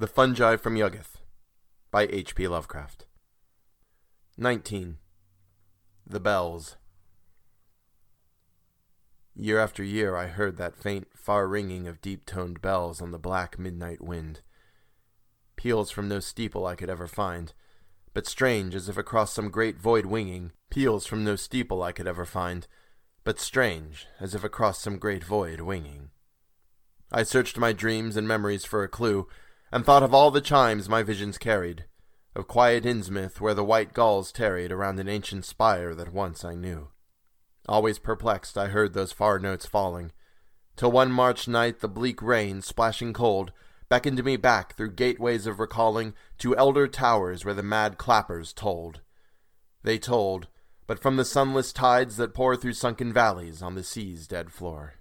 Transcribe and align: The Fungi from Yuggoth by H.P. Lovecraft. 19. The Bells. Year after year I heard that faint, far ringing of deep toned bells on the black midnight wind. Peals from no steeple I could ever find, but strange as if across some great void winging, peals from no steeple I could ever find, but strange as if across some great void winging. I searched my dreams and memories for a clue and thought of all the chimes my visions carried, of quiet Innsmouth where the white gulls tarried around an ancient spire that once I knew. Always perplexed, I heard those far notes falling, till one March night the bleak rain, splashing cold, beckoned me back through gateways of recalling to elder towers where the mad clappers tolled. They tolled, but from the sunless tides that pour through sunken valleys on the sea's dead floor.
The 0.00 0.06
Fungi 0.06 0.54
from 0.54 0.76
Yuggoth 0.76 1.16
by 1.90 2.06
H.P. 2.06 2.46
Lovecraft. 2.46 3.06
19. 4.36 4.98
The 6.06 6.20
Bells. 6.20 6.76
Year 9.34 9.58
after 9.58 9.82
year 9.82 10.14
I 10.14 10.28
heard 10.28 10.56
that 10.56 10.76
faint, 10.76 11.08
far 11.16 11.48
ringing 11.48 11.88
of 11.88 12.00
deep 12.00 12.26
toned 12.26 12.60
bells 12.60 13.02
on 13.02 13.10
the 13.10 13.18
black 13.18 13.58
midnight 13.58 14.00
wind. 14.00 14.42
Peals 15.56 15.90
from 15.90 16.06
no 16.06 16.20
steeple 16.20 16.64
I 16.64 16.76
could 16.76 16.88
ever 16.88 17.08
find, 17.08 17.52
but 18.14 18.24
strange 18.24 18.76
as 18.76 18.88
if 18.88 18.96
across 18.96 19.32
some 19.32 19.50
great 19.50 19.80
void 19.80 20.06
winging, 20.06 20.52
peals 20.70 21.06
from 21.06 21.24
no 21.24 21.34
steeple 21.34 21.82
I 21.82 21.90
could 21.90 22.06
ever 22.06 22.24
find, 22.24 22.68
but 23.24 23.40
strange 23.40 24.06
as 24.20 24.36
if 24.36 24.44
across 24.44 24.80
some 24.80 24.98
great 24.98 25.24
void 25.24 25.60
winging. 25.60 26.10
I 27.10 27.24
searched 27.24 27.58
my 27.58 27.72
dreams 27.72 28.16
and 28.16 28.28
memories 28.28 28.64
for 28.64 28.84
a 28.84 28.88
clue 28.88 29.26
and 29.70 29.84
thought 29.84 30.02
of 30.02 30.14
all 30.14 30.30
the 30.30 30.40
chimes 30.40 30.88
my 30.88 31.02
visions 31.02 31.38
carried, 31.38 31.84
of 32.34 32.46
quiet 32.46 32.84
Innsmouth 32.84 33.40
where 33.40 33.54
the 33.54 33.64
white 33.64 33.92
gulls 33.92 34.32
tarried 34.32 34.72
around 34.72 34.98
an 34.98 35.08
ancient 35.08 35.44
spire 35.44 35.94
that 35.94 36.12
once 36.12 36.44
I 36.44 36.54
knew. 36.54 36.88
Always 37.68 37.98
perplexed, 37.98 38.56
I 38.56 38.68
heard 38.68 38.94
those 38.94 39.12
far 39.12 39.38
notes 39.38 39.66
falling, 39.66 40.12
till 40.76 40.90
one 40.90 41.12
March 41.12 41.48
night 41.48 41.80
the 41.80 41.88
bleak 41.88 42.22
rain, 42.22 42.62
splashing 42.62 43.12
cold, 43.12 43.52
beckoned 43.88 44.22
me 44.24 44.36
back 44.36 44.76
through 44.76 44.92
gateways 44.92 45.46
of 45.46 45.58
recalling 45.58 46.14
to 46.38 46.56
elder 46.56 46.86
towers 46.86 47.44
where 47.44 47.54
the 47.54 47.62
mad 47.62 47.98
clappers 47.98 48.52
tolled. 48.52 49.00
They 49.82 49.98
tolled, 49.98 50.48
but 50.86 50.98
from 50.98 51.16
the 51.16 51.24
sunless 51.24 51.72
tides 51.72 52.16
that 52.16 52.34
pour 52.34 52.56
through 52.56 52.74
sunken 52.74 53.12
valleys 53.12 53.62
on 53.62 53.74
the 53.74 53.82
sea's 53.82 54.26
dead 54.26 54.50
floor. 54.50 54.94